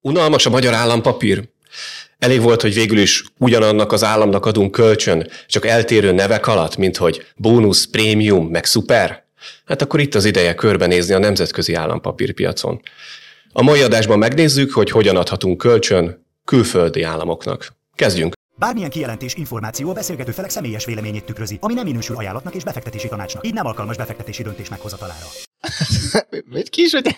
[0.00, 1.48] Unalmas a magyar állampapír?
[2.18, 6.96] Elég volt, hogy végül is ugyanannak az államnak adunk kölcsön, csak eltérő nevek alatt, mint
[6.96, 9.24] hogy bónusz, prémium, meg szuper?
[9.64, 12.80] Hát akkor itt az ideje körbenézni a nemzetközi állampapírpiacon.
[13.52, 17.72] A mai adásban megnézzük, hogy hogyan adhatunk kölcsön külföldi államoknak.
[17.94, 18.32] Kezdjünk!
[18.56, 23.08] Bármilyen kijelentés, információ a beszélgető felek személyes véleményét tükrözi, ami nem minősül ajánlatnak és befektetési
[23.08, 25.26] tanácsnak, így nem alkalmas befektetési döntés meghozatalára.
[26.54, 27.16] Mit kis, hogy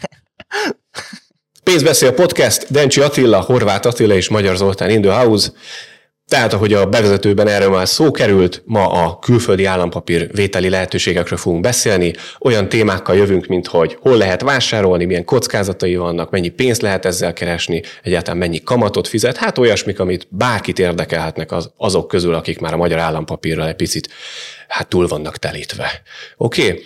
[1.63, 5.49] Pénzbeszél Podcast, Dencsi Attila, Horváth Attila és Magyar Zoltán in the house.
[6.29, 11.63] Tehát, ahogy a bevezetőben erről már szó került, ma a külföldi állampapír vételi lehetőségekről fogunk
[11.63, 12.15] beszélni.
[12.39, 17.33] Olyan témákkal jövünk, mint hogy hol lehet vásárolni, milyen kockázatai vannak, mennyi pénzt lehet ezzel
[17.33, 19.37] keresni, egyáltalán mennyi kamatot fizet.
[19.37, 24.09] Hát olyasmik, amit bárkit érdekelhetnek az, azok közül, akik már a magyar állampapírral egy picit
[24.69, 26.03] hát túl vannak telítve.
[26.37, 26.63] Oké?
[26.63, 26.85] Okay?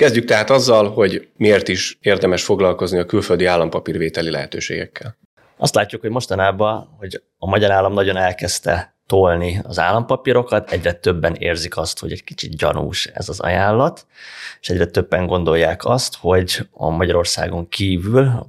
[0.00, 5.16] Kezdjük tehát azzal, hogy miért is érdemes foglalkozni a külföldi állampapírvételi lehetőségekkel.
[5.56, 11.34] Azt látjuk, hogy mostanában, hogy a magyar állam nagyon elkezdte tolni az állampapírokat, egyre többen
[11.34, 14.06] érzik azt, hogy egy kicsit gyanús ez az ajánlat,
[14.60, 18.46] és egyre többen gondolják azt, hogy a Magyarországon kívül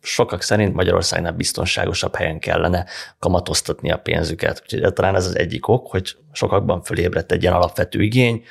[0.00, 2.86] sokak szerint Magyarországnál biztonságosabb helyen kellene
[3.18, 4.62] kamatoztatni a pénzüket.
[4.62, 8.44] Úgyhogy talán ez az egyik ok, hogy sokakban fölébredt egy ilyen alapvető igény,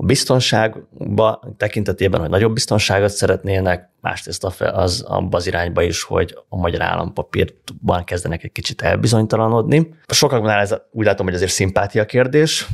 [0.00, 6.56] a biztonságba tekintetében, hogy nagyobb biztonságot szeretnének, másrészt az abban az irányba is, hogy a
[6.56, 9.94] magyar állampapírban kezdenek egy kicsit elbizonytalanodni.
[10.08, 12.66] Sokaknál ez úgy látom, hogy azért szimpátia kérdés,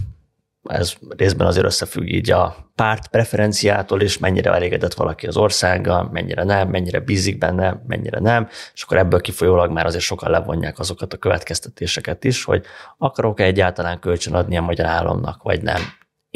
[0.62, 6.44] ez részben azért összefügg így a párt preferenciától is, mennyire elégedett valaki az országgal, mennyire
[6.44, 11.12] nem, mennyire bízik benne, mennyire nem, és akkor ebből kifolyólag már azért sokan levonják azokat
[11.12, 12.64] a következtetéseket is, hogy
[12.98, 15.80] akarok-e egyáltalán kölcsön adni a magyar államnak, vagy nem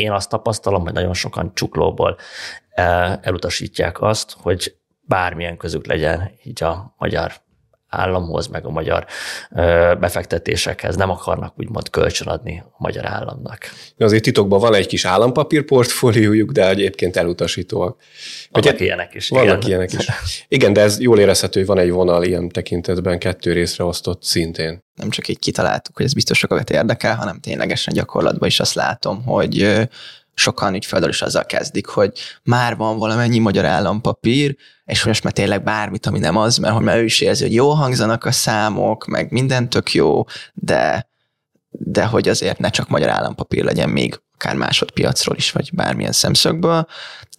[0.01, 2.17] én azt tapasztalom, hogy nagyon sokan csuklóból
[2.71, 7.33] eh, elutasítják azt, hogy bármilyen közük legyen így a magyar
[7.91, 9.07] államhoz, meg a magyar
[10.01, 13.59] befektetésekhez nem akarnak úgymond kölcsönadni a magyar államnak.
[13.99, 18.01] Azért titokban van egy kis állampapír portfóliójuk, de egyébként elutasítóak.
[18.51, 19.29] Vannak Ugye, ilyenek is.
[19.29, 19.69] Vannak igen.
[19.69, 20.09] ilyenek is.
[20.49, 24.85] Igen, de ez jól érezhető, hogy van egy vonal ilyen tekintetben kettő részre osztott szintén.
[24.95, 29.25] Nem csak így kitaláltuk, hogy ez biztos sokat érdekel, hanem ténylegesen gyakorlatban is azt látom,
[29.25, 29.89] hogy
[30.35, 35.63] sokan ügyfeldől is azzal kezdik, hogy már van valamennyi magyar állampapír, és most már tényleg
[35.63, 39.31] bármit, ami nem az, mert hogy ő is érzi, hogy jó hangzanak a számok, meg
[39.31, 40.25] minden tök jó,
[40.55, 41.09] de,
[41.71, 46.87] de hogy azért ne csak magyar állampapír legyen még akár másodpiacról is, vagy bármilyen szemszögből,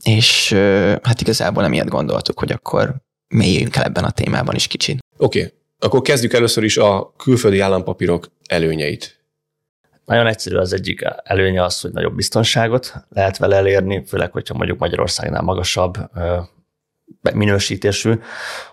[0.04, 0.54] és
[1.02, 2.96] hát igazából emiatt gondoltuk, hogy akkor
[3.28, 5.00] mélyüljünk el ebben a témában is kicsit.
[5.18, 5.52] Oké, okay.
[5.80, 9.21] akkor kezdjük először is a külföldi állampapírok előnyeit.
[10.06, 14.80] Nagyon egyszerű az egyik előnye az, hogy nagyobb biztonságot lehet vele elérni, főleg, hogyha mondjuk
[14.80, 15.98] Magyarországnál magasabb
[17.34, 18.20] minősítésű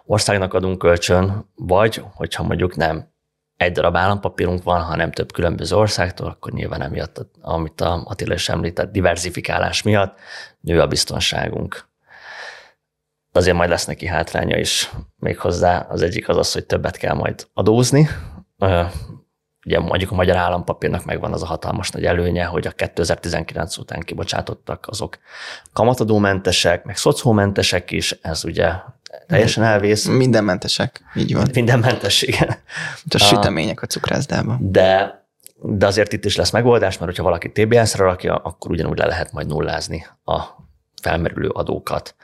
[0.05, 3.17] országnak adunk kölcsön, vagy hogyha mondjuk nem
[3.57, 8.49] egy darab állampapírunk van, hanem több különböző országtól, akkor nyilván emiatt, amit a Attila is
[8.49, 10.19] említett, diversifikálás miatt
[10.61, 11.87] nő a biztonságunk.
[13.33, 14.91] Azért majd lesz neki hátránya is.
[15.17, 18.09] Méghozzá az egyik az az, hogy többet kell majd adózni,
[19.69, 24.01] ugye mondjuk a magyar állampapírnak megvan az a hatalmas nagy előnye, hogy a 2019 után
[24.01, 25.19] kibocsátottak azok
[25.73, 28.73] kamatadómentesek, meg szocómentesek is, ez ugye
[29.27, 30.07] teljesen elvész.
[30.07, 31.49] Mindenmentesek, így van.
[31.55, 32.57] Mindenmentes, igen.
[33.09, 34.59] A sütemények a cukrászdában.
[34.61, 35.23] De,
[35.63, 39.33] de azért itt is lesz megoldás, mert hogyha valaki TBS-re rakja, akkor ugyanúgy le lehet
[39.33, 40.41] majd nullázni a
[41.03, 42.15] felmerülő adókat.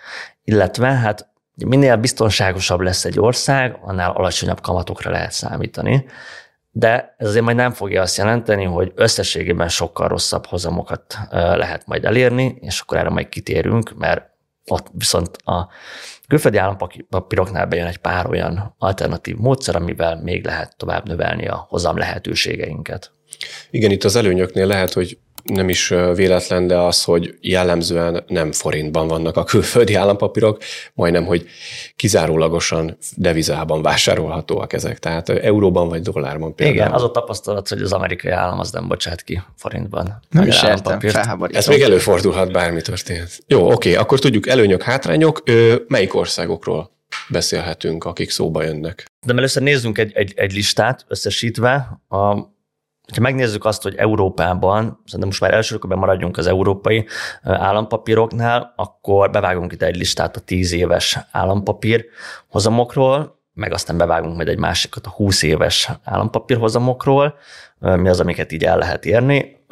[0.45, 6.07] Illetve hát minél biztonságosabb lesz egy ország, annál alacsonyabb kamatokra lehet számítani
[6.77, 12.05] de ez azért majd nem fogja azt jelenteni, hogy összességében sokkal rosszabb hozamokat lehet majd
[12.05, 14.31] elérni, és akkor erre majd kitérünk, mert
[14.67, 15.69] ott viszont a
[16.29, 21.97] külföldi állampapíroknál bejön egy pár olyan alternatív módszer, amivel még lehet tovább növelni a hozam
[21.97, 23.13] lehetőségeinket.
[23.71, 29.09] Igen, itt az előnyöknél lehet, hogy nem is véletlen, de az, hogy jellemzően nem forintban
[29.09, 30.59] vannak a külföldi állampapírok,
[30.95, 31.47] majdnem, hogy
[31.97, 36.79] kizárólagosan devizában vásárolhatóak ezek, tehát euróban vagy dollárban például.
[36.79, 40.21] Igen, az a tapasztalat, hogy az amerikai állam az nem bocsát ki forintban.
[40.31, 40.99] Nem is értem,
[41.51, 43.39] Ez még előfordulhat, bármi történt.
[43.47, 45.43] Jó, oké, akkor tudjuk előnyök, hátrányok.
[45.89, 46.93] Melyik országokról
[47.29, 49.05] beszélhetünk, akik szóba jönnek?
[49.27, 52.01] De először nézzünk egy, egy, egy listát összesítve.
[52.09, 52.54] A
[53.13, 57.07] ha megnézzük azt, hogy Európában, szerintem most már elsőkörben maradjunk az európai
[57.43, 62.05] állampapíroknál, akkor bevágunk ide egy listát a 10 éves állampapír
[62.49, 67.35] hozamokról, meg aztán bevágunk majd egy másikat a 20 éves állampapír hozamokról,
[67.79, 69.67] mi az, amiket így el lehet érni.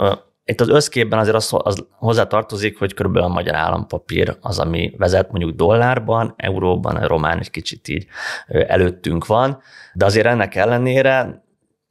[0.45, 4.95] itt az összképben azért az, az hozzá tartozik, hogy körülbelül a magyar állampapír az, ami
[4.97, 8.07] vezet mondjuk dollárban, euróban, a román egy kicsit így
[8.49, 9.63] előttünk van,
[9.95, 11.42] de azért ennek ellenére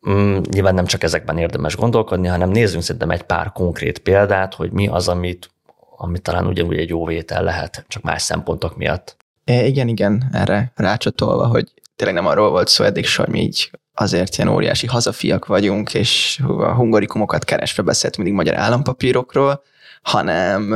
[0.09, 4.71] mm, nyilván nem csak ezekben érdemes gondolkodni, hanem nézzünk szerintem egy pár konkrét példát, hogy
[4.71, 5.49] mi az, amit,
[5.97, 9.17] amit talán ugyanúgy egy jó vétel lehet, csak más szempontok miatt.
[9.43, 13.71] É, igen, igen, erre rácsatolva, hogy tényleg nem arról volt szó eddig, hogy mi így
[13.93, 19.63] azért ilyen óriási hazafiak vagyunk, és a hungarikumokat keresve beszélt mindig magyar állampapírokról,
[20.01, 20.71] hanem,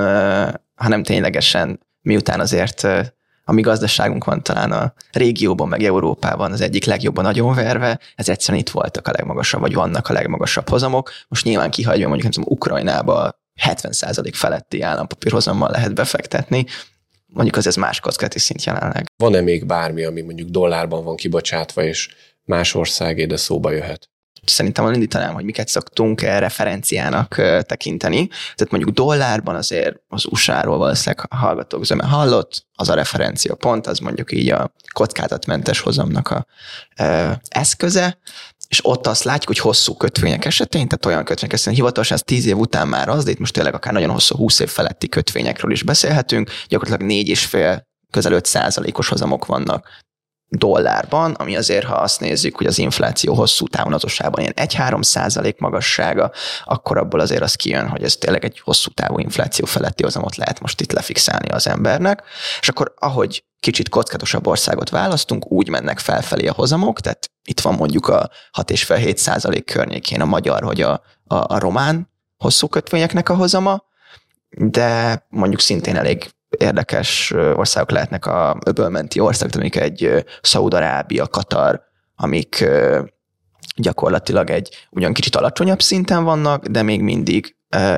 [0.75, 2.87] hanem ténylegesen miután azért
[3.47, 8.29] a mi gazdaságunk van talán a régióban, meg Európában az egyik legjobban nagyon verve, ez
[8.29, 11.11] egyszerűen itt voltak a legmagasabb, vagy vannak a legmagasabb hozamok.
[11.27, 16.65] Most nyilván kihagyva mondjuk nem Ukrajnába 70% feletti állampapírhozammal lehet befektetni,
[17.25, 19.05] mondjuk az ez más kockázati szint jelenleg.
[19.17, 22.09] Van-e még bármi, ami mondjuk dollárban van kibocsátva, és
[22.43, 24.09] más országé, de szóba jöhet?
[24.45, 28.27] Szerintem indítanám, hogy miket szoktunk referenciának tekinteni.
[28.27, 33.99] Tehát mondjuk dollárban azért az USA-ról valószínűleg hallgatók zöme hallott, az a referencia pont, az
[33.99, 36.45] mondjuk így a kockázatmentes hozamnak a
[37.47, 38.17] eszköze,
[38.67, 42.45] és ott azt látjuk, hogy hosszú kötvények esetén, tehát olyan kötvények esetén hivatalosan ez 10
[42.45, 45.71] év után már az, de itt most tényleg akár nagyon hosszú 20 év feletti kötvényekről
[45.71, 50.03] is beszélhetünk, gyakorlatilag négy és fél közel 5 százalékos hozamok vannak
[50.57, 55.59] dollárban, ami azért, ha azt nézzük, hogy az infláció hosszú távon az ilyen 1-3 százalék
[55.59, 56.31] magassága,
[56.63, 60.59] akkor abból azért az kijön, hogy ez tényleg egy hosszú távú infláció feletti hozamot lehet
[60.59, 62.23] most itt lefixálni az embernek,
[62.59, 67.73] és akkor ahogy kicsit kockázatosabb országot választunk, úgy mennek felfelé a hozamok, tehát itt van
[67.73, 70.91] mondjuk a 6,5-7 százalék környékén a magyar, hogy a,
[71.23, 73.83] a, a román hosszú kötvényeknek a hozama,
[74.57, 81.81] de mondjuk szintén elég érdekes országok lehetnek a öbölmenti országok, amik egy Szaudarábia, Katar,
[82.15, 82.65] amik
[83.75, 87.55] gyakorlatilag egy ugyan kicsit alacsonyabb szinten vannak, de még mindig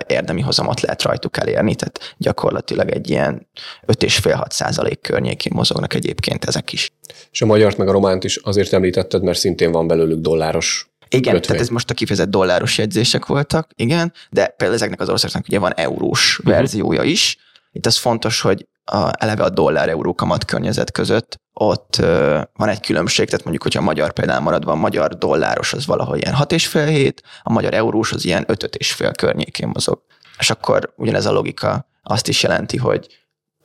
[0.07, 3.47] érdemi hozamot lehet rajtuk elérni, tehát gyakorlatilag egy ilyen
[3.87, 6.91] 5,5-6 százalék környékén mozognak egyébként ezek is.
[7.31, 11.33] És a magyart meg a románt is azért említetted, mert szintén van belőlük dolláros igen,
[11.33, 11.41] kötvény.
[11.41, 15.59] tehát ez most a kifejezett dolláros jegyzések voltak, igen, de például ezeknek az országoknak ugye
[15.59, 16.53] van eurós uh-huh.
[16.53, 17.37] verziója is.
[17.77, 22.79] Itt az fontos, hogy a, eleve a dollár-euró kamat környezet között ott ö, van egy
[22.79, 26.85] különbség, tehát mondjuk, hogyha a magyar például maradva, a magyar dolláros az valahol ilyen 6,5
[26.87, 30.01] hét, a magyar eurós az ilyen 5,5 környékén mozog.
[30.39, 33.07] És akkor ugyanez a logika azt is jelenti, hogy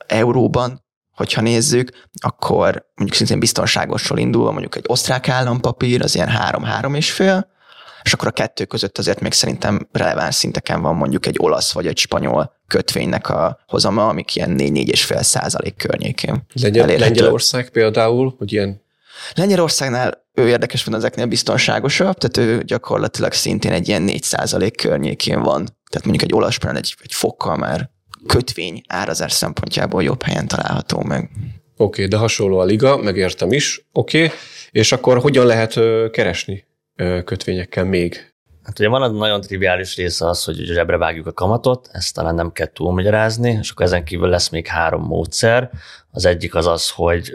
[0.07, 0.83] euróban,
[1.15, 1.89] hogyha nézzük,
[2.21, 7.45] akkor mondjuk szintén biztonságosról indulva mondjuk egy osztrák állampapír, az ilyen 3-3,5,
[8.03, 11.87] és akkor a kettő között azért még szerintem releváns szinteken van mondjuk egy olasz vagy
[11.87, 16.45] egy spanyol kötvénynek a hozama, amik ilyen 4-4,5 százalék környékén.
[16.61, 18.81] Lengyel, Lengyelország például, hogy ilyen
[19.35, 25.41] Lengyelországnál ő érdekes van ezeknél biztonságosabb, tehát ő gyakorlatilag szintén egy ilyen 4 százalék környékén
[25.41, 25.65] van.
[25.89, 27.89] Tehát mondjuk egy olasz egy, egy fokkal már
[28.27, 31.19] kötvény árazás szempontjából jobb helyen található meg.
[31.19, 34.23] Oké, okay, de hasonló a liga, megértem is, oké.
[34.23, 34.37] Okay.
[34.71, 35.79] És akkor hogyan lehet
[36.11, 36.65] keresni
[37.25, 38.32] kötvényekkel még?
[38.63, 42.35] Hát ugye van az nagyon triviális része az, hogy zsebre vágjuk a kamatot, ezt talán
[42.35, 45.69] nem kell túlmagyarázni, és akkor ezen kívül lesz még három módszer.
[46.11, 47.33] Az egyik az az, hogy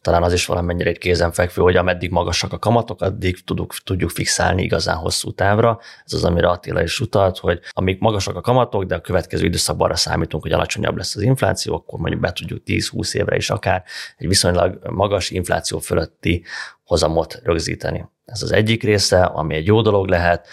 [0.00, 4.62] talán az is valamennyire egy kézenfekvő, hogy ameddig magasak a kamatok, addig tudjuk, tudjuk fixálni
[4.62, 5.80] igazán hosszú távra.
[6.04, 9.86] Ez az, amire Attila is utalt, hogy amíg magasak a kamatok, de a következő időszakban
[9.86, 13.84] arra számítunk, hogy alacsonyabb lesz az infláció, akkor mondjuk be tudjuk 10-20 évre is akár
[14.16, 16.44] egy viszonylag magas infláció fölötti
[16.84, 18.08] hozamot rögzíteni.
[18.24, 20.46] Ez az egyik része, ami egy jó dolog lehet.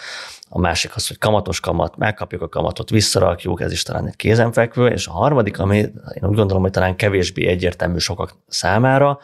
[0.48, 4.86] A másik az, hogy kamatos kamat, megkapjuk a kamatot, visszarakjuk, ez is talán egy kézenfekvő,
[4.86, 9.18] és a harmadik, ami én úgy gondolom, hogy talán kevésbé egyértelmű sokak számára,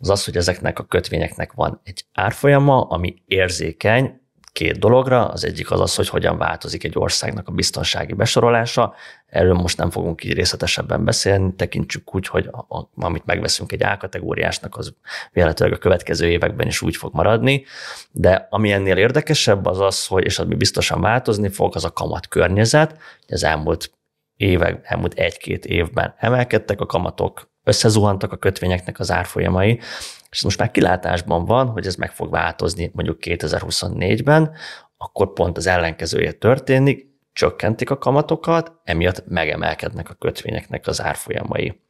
[0.00, 4.20] az az, hogy ezeknek a kötvényeknek van egy árfolyama, ami érzékeny,
[4.58, 5.28] két dologra.
[5.28, 8.94] Az egyik az az, hogy hogyan változik egy országnak a biztonsági besorolása.
[9.26, 13.82] Erről most nem fogunk így részletesebben beszélni, tekintsük úgy, hogy a, a, amit megveszünk egy
[13.82, 14.94] A-kategóriásnak, az
[15.32, 17.64] véletlenül a következő években is úgy fog maradni.
[18.10, 22.28] De ami ennél érdekesebb az az, hogy, és ami biztosan változni fog, az a kamat
[22.28, 22.96] környezet.
[23.28, 23.90] Az elmúlt
[24.36, 29.80] évek, elmúlt egy-két évben emelkedtek a kamatok, összezuhantak a kötvényeknek az árfolyamai,
[30.30, 34.52] és most már kilátásban van, hogy ez meg fog változni mondjuk 2024-ben,
[34.96, 41.80] akkor pont az ellenkezője történik, csökkentik a kamatokat, emiatt megemelkednek a kötvényeknek az árfolyamai.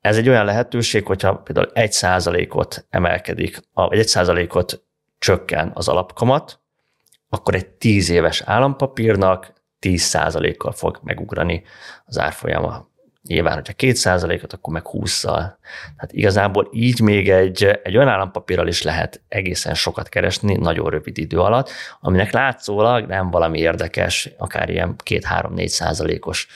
[0.00, 4.84] Ez egy olyan lehetőség, hogyha például 1%-ot emelkedik, vagy 1%-ot
[5.18, 6.60] csökken az alapkamat,
[7.28, 11.62] akkor egy 10 éves állampapírnak 10%-kal fog megugrani
[12.04, 12.88] az árfolyama
[13.28, 15.54] nyilván, hogyha 2%-ot, akkor meg 20-szal.
[15.96, 21.18] Tehát igazából így még egy, egy olyan állampapírral is lehet egészen sokat keresni nagyon rövid
[21.18, 26.46] idő alatt, aminek látszólag nem valami érdekes, akár ilyen 2-3-4 százalékos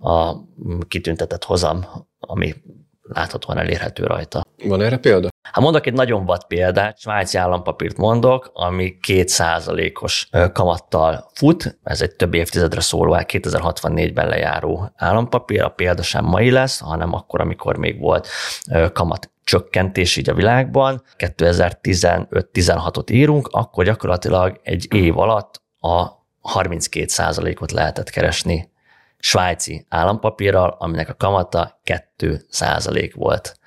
[0.00, 0.34] a
[0.88, 1.84] kitüntetett hozam,
[2.20, 2.54] ami
[3.02, 4.42] láthatóan elérhető rajta.
[4.64, 5.28] Van erre példa?
[5.42, 12.16] Hát mondok egy nagyon vad példát, svájci állampapírt mondok, ami 2%-os kamattal fut, ez egy
[12.16, 18.00] több évtizedre szóló, 2064-ben lejáró állampapír, a példa sem mai lesz, hanem akkor, amikor még
[18.00, 18.28] volt
[18.92, 26.06] kamat csökkentés így a világban, 2015-16-ot írunk, akkor gyakorlatilag egy év alatt a
[26.54, 28.71] 32%-ot lehetett keresni
[29.24, 31.80] svájci állampapírral, aminek a kamata
[32.18, 33.58] 2% volt.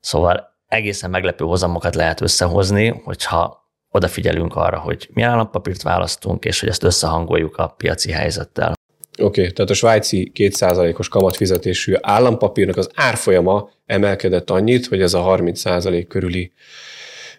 [0.00, 6.68] Szóval egészen meglepő hozamokat lehet összehozni, hogyha odafigyelünk arra, hogy milyen állampapírt választunk, és hogy
[6.68, 8.72] ezt összehangoljuk a piaci helyzettel.
[9.20, 15.24] Oké, okay, tehát a svájci 2%-os kamatfizetésű állampapírnak az árfolyama emelkedett annyit, hogy ez a
[15.24, 16.52] 30% körüli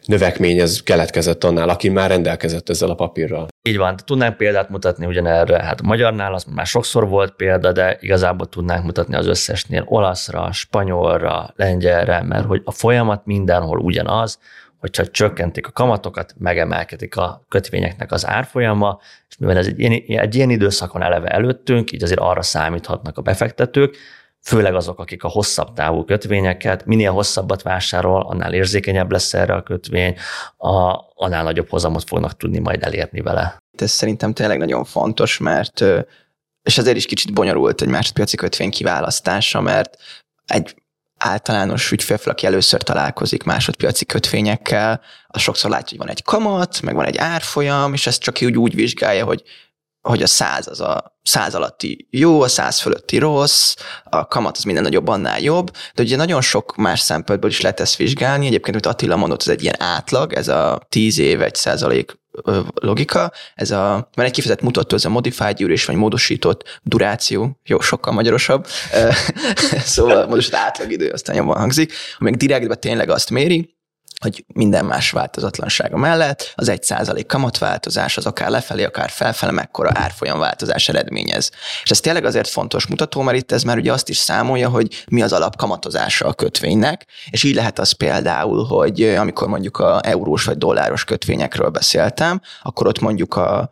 [0.06, 3.48] növekmény ez keletkezett annál, aki már rendelkezett ezzel a papírral.
[3.62, 7.98] Így van, tudnánk példát mutatni ugyanerre, hát a magyarnál az már sokszor volt példa, de
[8.00, 14.40] igazából tudnánk mutatni az összesnél olaszra, spanyolra, lengyelre, mert hogy a folyamat mindenhol ugyanaz,
[14.82, 20.36] hogyha csökkentik a kamatokat, megemelkedik a kötvényeknek az árfolyama, és mivel ez egy ilyen, egy
[20.36, 23.98] ilyen időszakon eleve előttünk, így azért arra számíthatnak a befektetők,
[24.42, 29.64] főleg azok, akik a hosszabb távú kötvényeket, minél hosszabbat vásárol, annál érzékenyebb lesz erre a
[29.64, 30.18] kötvény,
[30.58, 33.58] a, annál nagyobb hozamot fognak tudni majd elérni vele.
[33.78, 35.84] Ez szerintem tényleg nagyon fontos, mert
[36.64, 39.98] és azért is kicsit bonyolult egy másodpiaci kötvény kiválasztása, mert
[40.46, 40.76] egy
[41.18, 46.96] általános ügyfélfél, aki először találkozik másodpiaci kötvényekkel, az sokszor látja, hogy van egy kamat, meg
[46.96, 49.44] van egy árfolyam, és ezt csak úgy, úgy vizsgálja, hogy
[50.02, 54.64] hogy a száz az a száz alatti jó, a száz fölötti rossz, a kamat az
[54.64, 58.46] minden nagyobb, annál jobb, de ugye nagyon sok más szempontból is lehet ezt vizsgálni.
[58.46, 62.20] Egyébként, amit Attila mondott, ez egy ilyen átlag, ez a tíz év, egy százalék
[62.74, 67.80] logika, ez a, mert egy kifejezett mutató, ez a modified gyűrés, vagy módosított duráció, jó,
[67.80, 68.68] sokkal magyarosabb,
[69.86, 73.76] szóval módosított átlagidő, aztán jobban hangzik, amelyik direktben tényleg azt méri,
[74.22, 79.90] hogy minden más változatlansága mellett az egy százalék kamatváltozás az akár lefelé, akár felfele mekkora
[79.94, 81.52] árfolyam változás eredményez.
[81.84, 85.04] És ez tényleg azért fontos mutató, mert itt ez már ugye azt is számolja, hogy
[85.10, 90.00] mi az alap kamatozása a kötvénynek, és így lehet az például, hogy amikor mondjuk a
[90.04, 93.70] eurós vagy dolláros kötvényekről beszéltem, akkor ott mondjuk a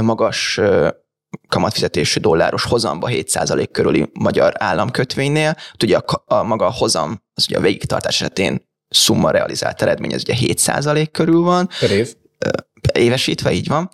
[0.00, 0.60] magas
[1.48, 7.58] kamatfizetésű dolláros hozamba 7% körüli magyar államkötvénynél, ugye a, a maga a hozam, az ugye
[7.58, 11.68] a végigtartás esetén szumma realizált eredmény, ez ugye 7% körül van.
[11.80, 12.14] Per év?
[12.92, 13.90] Évesítve, így van.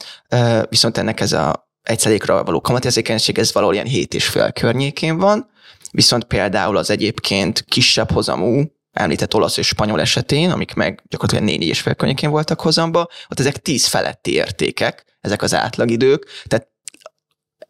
[0.69, 5.51] Viszont ennek ez a egyszerékra való kamatérzékenység, ez valahol ilyen 7,5 környékén van,
[5.91, 11.69] viszont például az egyébként kisebb hozamú, említett olasz és spanyol esetén, amik meg gyakorlatilag 4
[11.69, 16.69] és fél környékén voltak hozamba, ott ezek 10 feletti értékek, ezek az átlagidők, tehát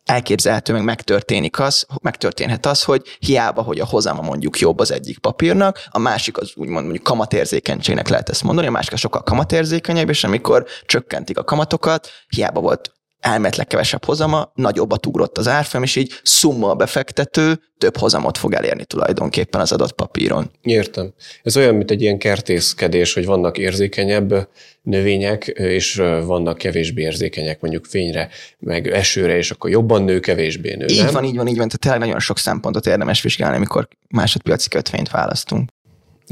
[0.04, 5.18] elképzelhető, meg megtörténik az, megtörténhet az, hogy hiába, hogy a hozama mondjuk jobb az egyik
[5.18, 10.24] papírnak, a másik az úgymond mondjuk kamatérzékenységnek lehet ezt mondani, a másik sokkal kamatérzékenyebb, és
[10.24, 12.92] amikor csökkentik a kamatokat, hiába volt
[13.22, 18.52] elmetleg kevesebb hozama, nagyobbat ugrott az árfolyam, és így szumma a befektető több hozamot fog
[18.52, 20.50] elérni tulajdonképpen az adott papíron.
[20.62, 21.12] Értem.
[21.42, 24.48] Ez olyan, mint egy ilyen kertészkedés, hogy vannak érzékenyebb
[24.82, 30.86] növények, és vannak kevésbé érzékenyek mondjuk fényre, meg esőre, és akkor jobban nő, kevésbé nő.
[30.86, 31.12] Így nem?
[31.12, 31.66] van, így van, így van.
[31.66, 35.70] Tehát tényleg nagyon sok szempontot érdemes vizsgálni, amikor másodpiaci kötvényt választunk.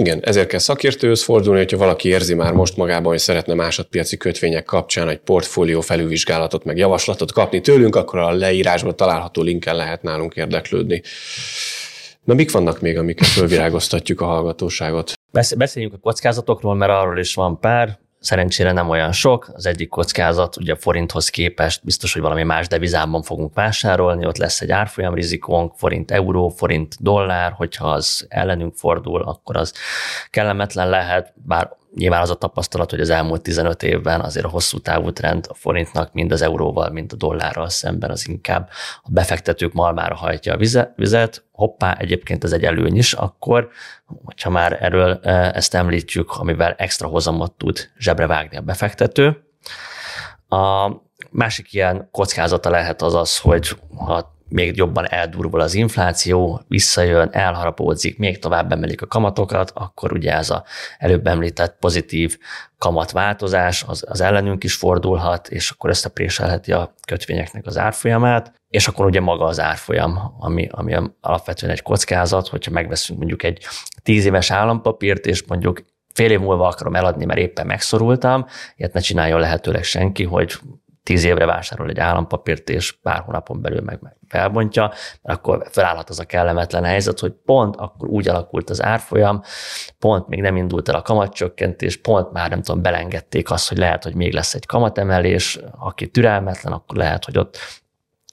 [0.01, 4.65] Igen, ezért kell szakértőhöz fordulni, hogyha valaki érzi már most magában, hogy szeretne másodpiaci kötvények
[4.65, 10.37] kapcsán egy portfólió felülvizsgálatot, meg javaslatot kapni tőlünk, akkor a leírásban található linken lehet nálunk
[10.37, 11.03] érdeklődni.
[12.25, 15.13] Na, mik vannak még, amiket fölvirágoztatjuk a hallgatóságot?
[15.57, 17.99] Beszéljünk a kockázatokról, mert arról is van pár.
[18.21, 19.51] Szerencsére nem olyan sok.
[19.55, 24.37] Az egyik kockázat, ugye a forinthoz képest biztos, hogy valami más devizában fogunk vásárolni, ott
[24.37, 29.75] lesz egy árfolyam rizikónk, forint euró, forint dollár, hogyha az ellenünk fordul, akkor az
[30.31, 34.79] kellemetlen lehet, bár nyilván az a tapasztalat, hogy az elmúlt 15 évben azért a hosszú
[34.79, 38.69] távú trend a forintnak mind az euróval, mind a dollárral szemben az inkább
[39.03, 40.57] a befektetők malmára hajtja a
[40.97, 41.45] vizet.
[41.53, 43.69] Hoppá, egyébként ez egy előny is akkor,
[44.25, 49.45] hogyha már erről e, ezt említjük, amivel extra hozamot tud zsebre a befektető.
[50.49, 50.93] A
[51.31, 58.19] másik ilyen kockázata lehet az az, hogy ha még jobban eldurvul az infláció, visszajön, elharapódzik,
[58.19, 60.65] még tovább emelik a kamatokat, akkor ugye ez a
[60.99, 62.39] előbb említett pozitív
[62.79, 69.07] kamatváltozás az, az ellenünk is fordulhat, és akkor összepréselheti a kötvényeknek az árfolyamát, és akkor
[69.07, 73.67] ugye maga az árfolyam, ami, ami alapvetően egy kockázat, hogyha megveszünk mondjuk egy
[74.03, 75.83] tíz éves állampapírt, és mondjuk
[76.15, 80.53] fél év múlva akarom eladni, mert éppen megszorultam, ilyet ne csináljon lehetőleg senki, hogy
[81.03, 84.93] tíz évre vásárol egy állampapírt, és pár hónapon belül meg, meg felbontja,
[85.23, 89.43] mert akkor felállhat az a kellemetlen helyzet, hogy pont akkor úgy alakult az árfolyam,
[89.99, 94.05] pont még nem indult el a kamatcsökkentés, pont már nem tudom, belengedték azt, hogy lehet,
[94.05, 97.59] hogy még lesz egy kamatemelés, aki türelmetlen, akkor lehet, hogy ott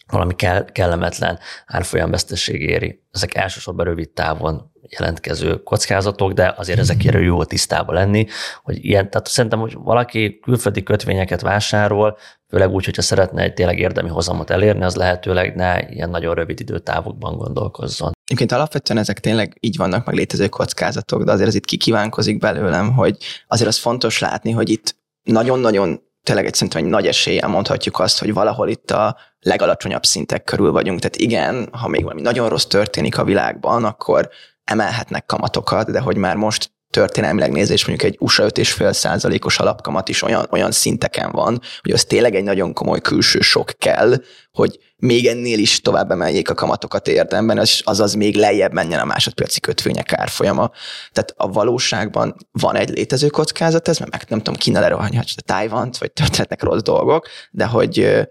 [0.08, 0.36] valami
[0.72, 3.04] kellemetlen árfolyamveszteség éri.
[3.12, 8.28] Ezek elsősorban rövid távon jelentkező kockázatok, de azért ezekért jó tisztában lenni,
[8.64, 12.18] hogy ilyen, tehát szerintem, hogy valaki külföldi kötvényeket vásárol,
[12.50, 16.60] főleg úgy, hogyha szeretne egy tényleg érdemi hozamot elérni, az lehetőleg ne ilyen nagyon rövid
[16.60, 18.12] időtávokban gondolkozzon.
[18.26, 22.94] Egyébként alapvetően ezek tényleg így vannak meg létező kockázatok, de azért az itt kikívánkozik belőlem,
[22.94, 28.00] hogy azért az fontos látni, hogy itt nagyon-nagyon tényleg egy szerintem egy nagy eséllyel mondhatjuk
[28.00, 31.00] azt, hogy valahol itt a legalacsonyabb szintek körül vagyunk.
[31.00, 34.30] Tehát igen, ha még valami nagyon rossz történik a világban, akkor
[34.64, 40.10] emelhetnek kamatokat, de hogy már most történelmileg nézve, és mondjuk egy USA 5,5 százalékos alapkamat
[40.10, 44.16] is olyan, olyan szinteken van, hogy az tényleg egy nagyon komoly külső sok kell,
[44.52, 49.06] hogy még ennél is tovább emeljék a kamatokat érdemben, az, azaz még lejjebb menjen a
[49.06, 50.72] másodpiaci kötvények árfolyama.
[51.12, 55.42] Tehát a valóságban van egy létező kockázat, ez mert meg nem tudom, Kína lerohanja a
[55.46, 58.26] Tájvant, vagy történetnek rossz dolgok, de hogy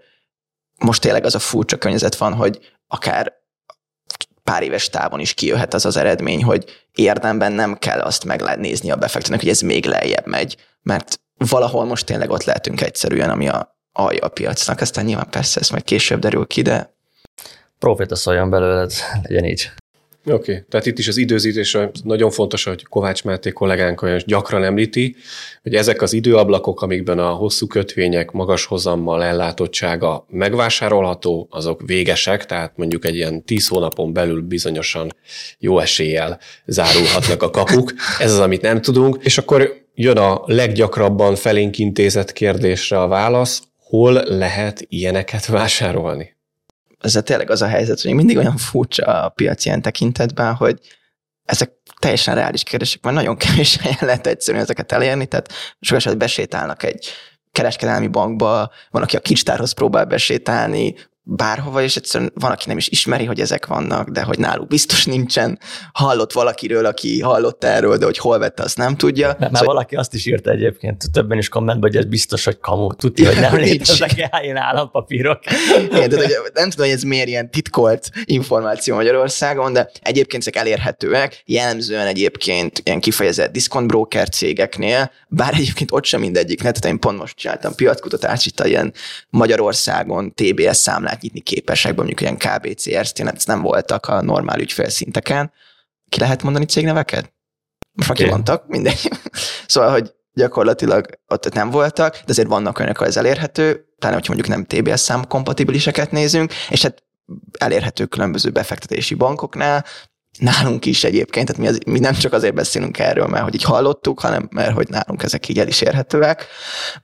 [0.77, 3.33] most tényleg az a furcsa környezet van, hogy akár
[4.51, 8.95] pár éves távon is kijöhet az az eredmény, hogy érdemben nem kell azt megnézni a
[8.95, 13.77] befektetőnek, hogy ez még lejjebb megy, mert valahol most tényleg ott lehetünk egyszerűen, ami a
[13.91, 14.81] alja a piacnak.
[14.81, 16.95] Aztán nyilván persze ez majd később derül ki, de...
[17.79, 18.91] Profita szóljon belőled,
[19.23, 19.71] legyen így.
[20.31, 20.63] Oké, okay.
[20.69, 25.15] tehát itt is az időzítés nagyon fontos, hogy Kovács Máté kollégánk olyan gyakran említi,
[25.63, 32.77] hogy ezek az időablakok, amikben a hosszú kötvények magas hozammal ellátottsága megvásárolható, azok végesek, tehát
[32.77, 35.15] mondjuk egy ilyen tíz hónapon belül bizonyosan
[35.59, 37.93] jó eséllyel zárulhatnak a kapuk.
[38.19, 39.17] Ez az, amit nem tudunk.
[39.21, 46.36] És akkor jön a leggyakrabban felénk intézett kérdésre a válasz, hol lehet ilyeneket vásárolni?
[47.01, 50.79] Ezzel tényleg az a helyzet, hogy mindig olyan furcsa a piac ilyen tekintetben, hogy
[51.45, 56.19] ezek teljesen reális kérdések, mert nagyon kevés helyen lehet egyszerűen ezeket elérni, tehát sok esetben
[56.19, 57.07] besétálnak egy
[57.51, 60.95] kereskedelmi bankba, van, aki a kincstárhoz próbál besétálni,
[61.29, 65.05] bárhova, és egyszerűen van, aki nem is ismeri, hogy ezek vannak, de hogy náluk biztos
[65.05, 65.59] nincsen.
[65.91, 69.35] Hallott valakiről, aki hallott erről, de hogy hol vette, azt nem tudja.
[69.39, 69.73] Mert szóval...
[69.73, 72.93] valaki azt is írta egyébként, többen is kommentben, hogy ez biztos, hogy kamu.
[72.93, 74.11] Tudja, hogy nem léteznek
[74.41, 75.39] ilyen állampapírok.
[75.91, 80.55] Igen, tehát, hogy nem tudom, hogy ez miért ilyen titkolt információ Magyarországon, de egyébként ezek
[80.55, 86.99] elérhetőek, jellemzően egyébként ilyen kifejezett discount broker cégeknél, bár egyébként ott sem mindegyiknél, tehát én
[86.99, 88.93] pont most csináltam piackutatást itt a ilyen
[89.29, 94.59] Magyarországon TBS számlát számlát nyitni képesek, mondjuk ilyen KBC, Ersztén, ez nem voltak a normál
[94.59, 95.51] ügyfélszinteken.
[96.09, 97.33] Ki lehet mondani cégneveket?
[97.91, 99.11] Most már kimondtak, mindegy.
[99.67, 104.55] szóval, hogy gyakorlatilag ott nem voltak, de azért vannak olyanok, ez elérhető, pláne, hogyha mondjuk
[104.55, 107.03] nem TBS szám kompatibiliseket nézünk, és hát
[107.59, 109.85] elérhető különböző befektetési bankoknál,
[110.39, 113.63] nálunk is egyébként, tehát mi, az, mi nem csak azért beszélünk erről, mert hogy így
[113.63, 116.45] hallottuk, hanem mert hogy nálunk ezek így el is érhetőek,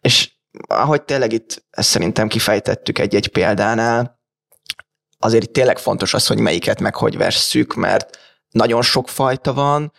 [0.02, 0.33] és
[0.68, 4.22] ahogy tényleg itt ezt szerintem kifejtettük egy-egy példánál,
[5.20, 8.18] azért itt tényleg fontos az, hogy melyiket meg hogy vesszük, mert
[8.50, 9.92] nagyon sok fajta van,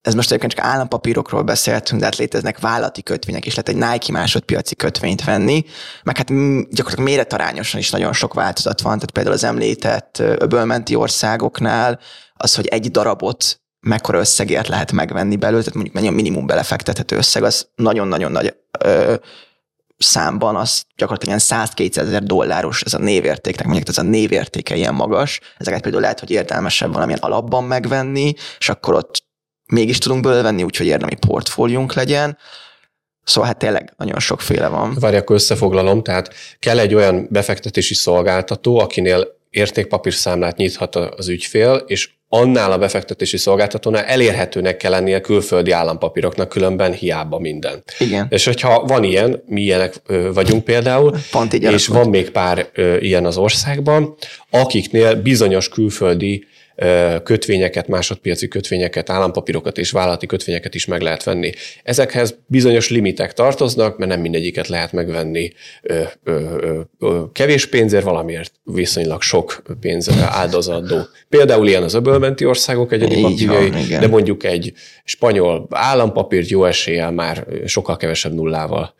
[0.00, 4.12] ez most egyébként csak állampapírokról beszéltünk, de hát léteznek vállalati kötvények, és lehet egy Nike
[4.12, 5.64] másodpiaci kötvényt venni,
[6.02, 6.28] meg hát
[6.70, 11.98] gyakorlatilag méretarányosan is nagyon sok változat van, tehát például az említett öbölmenti országoknál
[12.34, 17.16] az, hogy egy darabot mekkora összegért lehet megvenni belőle, tehát mondjuk mennyi a minimum belefektethető
[17.16, 19.14] összeg, az nagyon-nagyon nagy ö,
[19.98, 24.94] számban az gyakorlatilag ilyen 100-200 ezer dolláros ez a névértéknek, mondjuk ez a névértéke ilyen
[24.94, 29.26] magas, ezeket például lehet, hogy értelmesebb valamilyen alapban megvenni, és akkor ott
[29.72, 32.38] mégis tudunk belőle venni, úgyhogy érdemi portfóliónk legyen.
[33.24, 34.96] Szóval hát tényleg nagyon sokféle van.
[35.00, 42.10] Várj, akkor összefoglalom, tehát kell egy olyan befektetési szolgáltató, akinél értékpapírszámlát nyithat az ügyfél, és
[42.28, 47.82] annál a befektetési szolgáltatónál elérhetőnek kell lennie külföldi állampapíroknak, különben hiába minden.
[47.98, 48.26] Igen.
[48.30, 49.94] És hogyha van ilyen, mi ilyenek
[50.34, 54.14] vagyunk például, Pont így és van még pár ilyen az országban,
[54.50, 56.46] akiknél bizonyos külföldi
[57.22, 61.52] kötvényeket, másodpiaci kötvényeket, állampapírokat és vállalati kötvényeket is meg lehet venni.
[61.82, 65.52] Ezekhez bizonyos limitek tartoznak, mert nem mindegyiket lehet megvenni
[67.32, 70.98] kevés pénzért, valamiért viszonylag sok pénz áldozatdó.
[71.28, 74.72] Például ilyen az öbölmenti országok egyedi papírjai, de mondjuk egy
[75.04, 78.94] spanyol állampapírt jó eséllyel már sokkal kevesebb nullával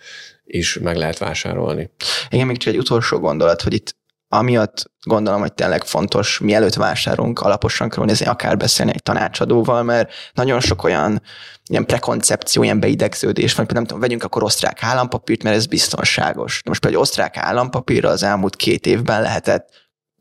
[0.45, 1.91] is meg lehet vásárolni.
[2.31, 3.97] Igen, még csak egy utolsó gondolat, hogy itt
[4.29, 10.13] amiatt gondolom, hogy tényleg fontos, mielőtt vásárolunk, alaposan kell nézni, akár beszélni egy tanácsadóval, mert
[10.33, 11.23] nagyon sok olyan
[11.71, 16.63] ilyen prekoncepció, ilyen beidegződés van, nem tudom, vegyünk akkor osztrák állampapírt, mert ez biztonságos.
[16.65, 19.69] Most például osztrák állampapírra az elmúlt két évben lehetett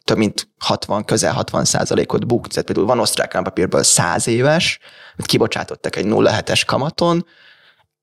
[0.03, 2.47] több mint 60, közel 60 százalékot buk.
[2.47, 4.79] Tehát például van osztrák állampapírből 100 éves,
[5.13, 7.25] amit kibocsátottak egy 0,7-es kamaton,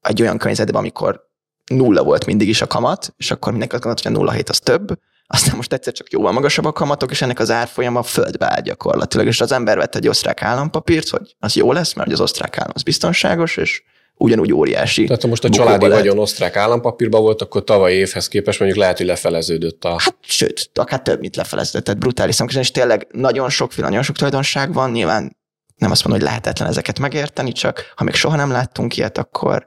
[0.01, 1.29] egy olyan környezetben, amikor
[1.71, 4.59] nulla volt mindig is a kamat, és akkor mindenki azt gondolta, hogy a 0,7 az
[4.59, 8.61] több, aztán most egyszer csak jóval magasabb a kamatok, és ennek az árfolyama földbe áll
[8.61, 12.59] gyakorlatilag, és az ember vett egy osztrák állampapírt, hogy az jó lesz, mert az osztrák
[12.59, 13.83] állam az biztonságos, és
[14.17, 15.05] ugyanúgy óriási.
[15.05, 16.03] Tehát ha most a családi lehet.
[16.03, 19.89] vagyon osztrák állampapírban volt, akkor tavaly évhez képest mondjuk lehet, hogy lefeleződött a...
[19.99, 24.17] Hát sőt, akár több, mint lefeleződött, tehát brutális számok, és tényleg nagyon sok, nagyon sok
[24.17, 25.37] tulajdonság van, nyilván
[25.77, 29.67] nem azt mondom, hogy lehetetlen ezeket megérteni, csak ha még soha nem láttunk ilyet, akkor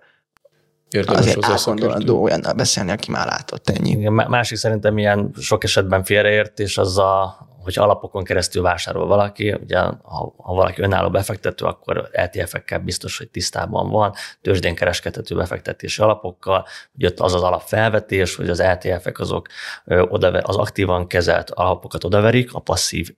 [0.89, 3.89] Érdemes azért átgondolandó olyannal beszélni, aki már látott ennyi.
[3.89, 9.79] Igen, másik szerintem ilyen sok esetben félreértés az a, hogy alapokon keresztül vásárol valaki, ugye
[9.79, 16.65] ha, ha valaki önálló befektető, akkor ETF-ekkel biztos, hogy tisztában van, tőzsdén kereskedhető befektetési alapokkal,
[16.95, 19.47] ugye ott az az alapfelvetés, hogy az ETF-ek azok
[19.85, 23.13] oda, az aktívan kezelt alapokat odaverik, a passzív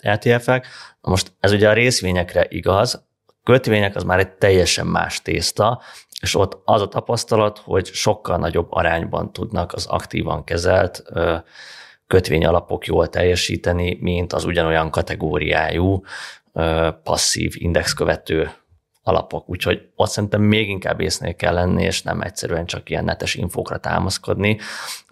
[0.00, 0.66] ETF-ek.
[1.00, 3.10] Most ez ugye a részvényekre igaz,
[3.44, 5.80] kötvények az már egy teljesen más tészta,
[6.20, 11.02] és ott az a tapasztalat, hogy sokkal nagyobb arányban tudnak az aktívan kezelt
[12.06, 16.02] kötvényalapok jól teljesíteni, mint az ugyanolyan kategóriájú
[17.02, 18.50] passzív indexkövető
[19.02, 19.48] alapok.
[19.48, 23.78] Úgyhogy ott szerintem még inkább észnél kell lenni, és nem egyszerűen csak ilyen netes infókra
[23.78, 24.58] támaszkodni,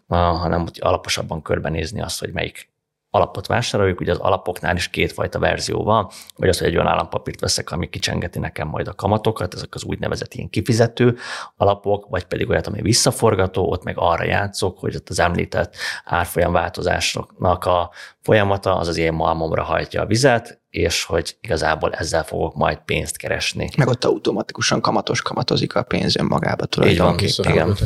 [0.08, 2.68] hanem alaposabban körbenézni azt, hogy melyik
[3.10, 7.40] alapot vásároljuk, ugye az alapoknál is kétfajta verzió van, vagy az, hogy egy olyan állampapírt
[7.40, 11.16] veszek, ami kicsengeti nekem majd a kamatokat, ezek az úgynevezett ilyen kifizető
[11.56, 16.52] alapok, vagy pedig olyat, ami visszaforgató, ott meg arra játszok, hogy ott az említett árfolyam
[16.52, 22.54] változásoknak a folyamata az az én malmomra hajtja a vizet, és hogy igazából ezzel fogok
[22.54, 23.68] majd pénzt keresni.
[23.76, 27.52] Meg ott automatikusan kamatos kamatozik a pénz önmagába tulajdonképpen.
[27.52, 27.76] Igen.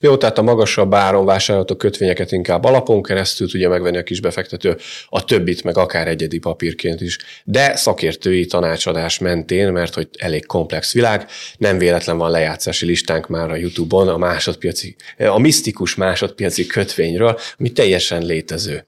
[0.00, 4.76] Jó, tehát a magasabb áron vásárolható kötvényeket inkább alapon keresztül tudja megvenni a kis befektető,
[5.08, 7.18] a többit meg akár egyedi papírként is.
[7.44, 11.26] De szakértői tanácsadás mentén, mert hogy elég komplex világ,
[11.58, 17.72] nem véletlen van lejátszási listánk már a YouTube-on a másodpiaci, a misztikus másodpiaci kötvényről, ami
[17.72, 18.86] teljesen létező.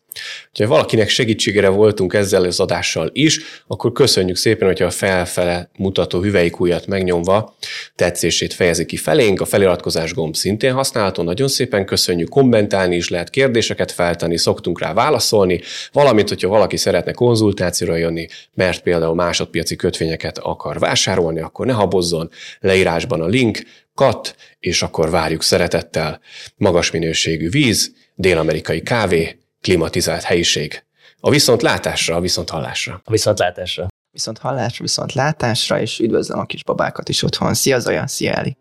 [0.59, 6.21] Ha valakinek segítségére voltunk ezzel az adással is, akkor köszönjük szépen, hogyha a felfele mutató
[6.21, 7.57] hüvelykújat megnyomva
[7.95, 9.41] tetszését fejezi ki felénk.
[9.41, 14.93] A feliratkozás gomb szintén használható, nagyon szépen köszönjük, kommentálni is lehet, kérdéseket feltenni, szoktunk rá
[14.93, 15.61] válaszolni,
[15.93, 22.31] valamint, hogyha valaki szeretne konzultációra jönni, mert például másodpiaci kötvényeket akar vásárolni, akkor ne habozzon,
[22.61, 23.59] leírásban a link,
[23.95, 26.21] kat, és akkor várjuk szeretettel.
[26.57, 30.85] Magas minőségű víz, dél-amerikai kávé, klimatizált helyiség.
[31.21, 33.01] A viszont látásra, a viszont hallásra.
[33.05, 33.89] A viszont látásra.
[34.11, 37.55] Viszont hallásra, viszont látásra, és üdvözlöm a kis babákat is otthon.
[37.55, 38.57] Szia Zaja, szia Eli.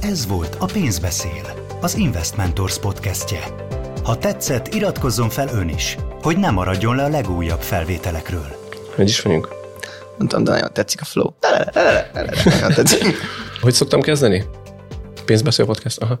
[0.00, 3.40] Ez volt a Pénzbeszél, az Investmentors podcastje.
[4.04, 8.56] Ha tetszett, iratkozzon fel ön is, hogy ne maradjon le a legújabb felvételekről.
[8.94, 9.48] Hogy is vagyunk?
[10.18, 11.30] Mondtam, de nagyon tetszik a flow.
[13.60, 14.44] Hogy szoktam kezdeni?
[15.24, 15.98] Pénzbeszél podcast?
[15.98, 16.20] Aha.